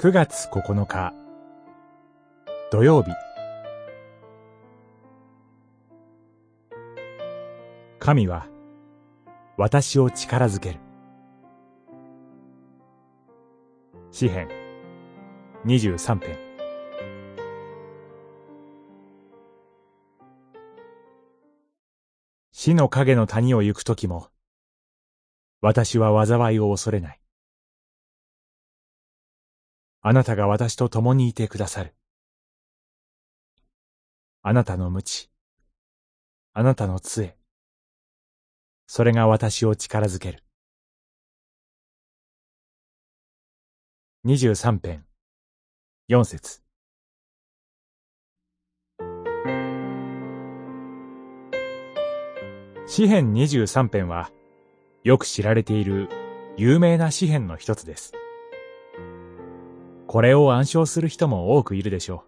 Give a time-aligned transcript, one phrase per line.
[0.00, 1.12] 9月9日。
[2.70, 3.10] 土曜日。
[7.98, 8.46] 神は
[9.56, 10.78] 私を力づける。
[14.12, 14.48] 詩編
[15.66, 16.38] 23編。
[22.52, 24.28] 死の影の谷を行くときも
[25.60, 27.17] 私は災いを恐れない。
[30.00, 31.94] あなたが私と共にいてくださる。
[34.42, 35.28] あなたの無知、
[36.52, 37.36] あなたの杖、
[38.86, 40.44] それが私を力づける。
[44.22, 45.04] 二十三編、
[46.06, 46.62] 四節。
[52.86, 54.30] 詩編二十三編は、
[55.02, 56.08] よく知られている
[56.56, 58.12] 有名な詩編の一つです。
[60.08, 62.24] これを暗唱する人も多くいるでしょ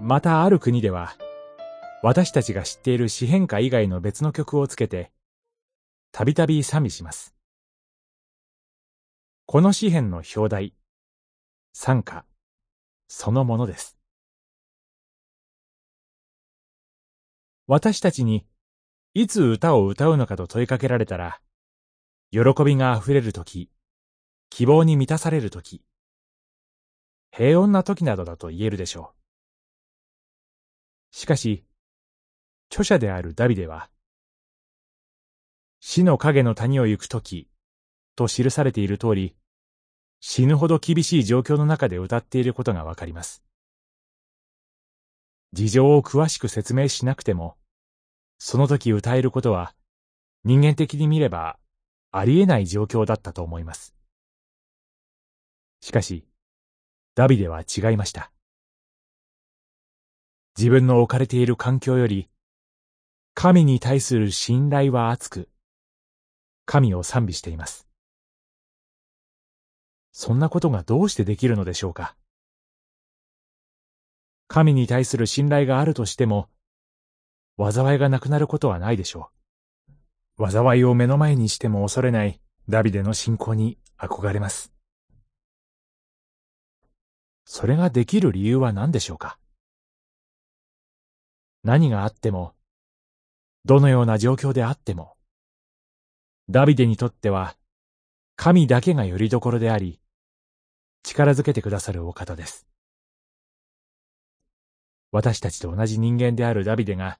[0.00, 0.02] う。
[0.02, 1.14] またある国では、
[2.02, 5.12] 私たちが知っている詩変歌以外の別の曲をつけて、
[6.10, 7.36] たびたび賛美します。
[9.46, 10.74] この詩篇の表題、
[11.72, 12.24] 賛歌、
[13.06, 13.96] そのものです。
[17.68, 18.44] 私たちに、
[19.14, 21.40] いつ歌を歌うのかと問いかけられたら、
[22.32, 23.70] 喜びが溢れるとき、
[24.50, 25.84] 希望に満たされるとき、
[27.34, 29.14] 平穏な時などだと言えるでしょ
[31.12, 31.16] う。
[31.16, 31.64] しかし、
[32.70, 33.90] 著者であるダビデは、
[35.80, 37.48] 死の影の谷を行く時
[38.16, 39.34] と記されている通り、
[40.20, 43.42] 死ぬほど厳しい状況の中で歌っていることがわかります。
[45.54, 47.56] 事情を詳しく説明しなくても、
[48.38, 49.74] その時歌えることは
[50.44, 51.58] 人間的に見れば
[52.10, 53.94] ありえない状況だったと思います。
[55.80, 56.26] しかし、
[57.14, 58.32] ダビデは違いました。
[60.56, 62.30] 自分の置かれている環境より、
[63.34, 65.48] 神に対する信頼は厚く、
[66.64, 67.86] 神を賛美しています。
[70.12, 72.16] そんなことがどうしてできるのでしょうか
[74.48, 76.48] 神に対する信頼があるとしても、
[77.58, 79.30] 災いがなくなることはないでしょ
[80.38, 80.50] う。
[80.50, 82.40] 災いを目の前にしても恐れない
[82.70, 84.71] ダビデの信仰に憧れます。
[87.54, 89.38] それができる理由は何でしょうか？
[91.62, 92.54] 何があっても、
[93.66, 95.18] どのような状況であっても、
[96.48, 97.54] ダビデにとっては、
[98.36, 100.00] 神だけが拠り所であり、
[101.02, 102.66] 力づけてくださるお方です。
[105.10, 107.18] 私たちと同じ人間であるダビデが、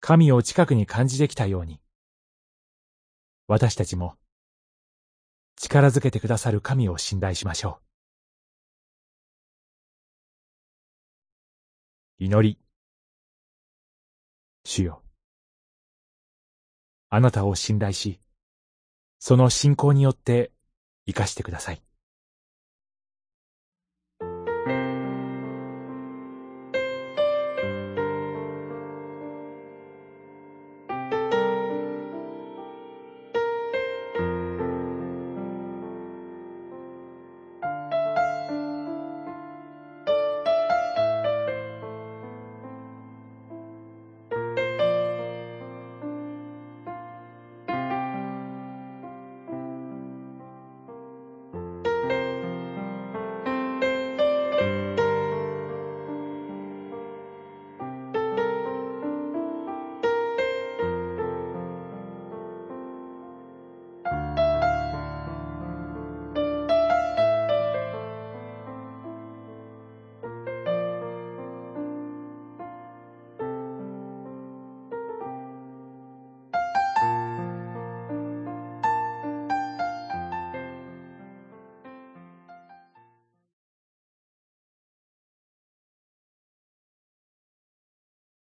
[0.00, 1.82] 神を近くに感じてきたように、
[3.46, 4.14] 私たちも、
[5.56, 7.87] 力づけてくださる神を信頼しましょう。
[12.20, 12.58] 祈り。
[14.64, 15.02] 主よ。
[17.10, 18.18] あなたを信頼し、
[19.20, 20.50] その信仰によって
[21.06, 21.87] 生かしてください。